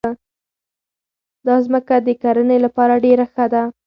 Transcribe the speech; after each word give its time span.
دا 1.47 1.55
ځمکه 1.65 1.95
د 2.05 2.09
کرنې 2.21 2.57
لپاره 2.65 2.93
ډېره 3.05 3.25
ښه 3.33 3.45
ده. 3.53 3.63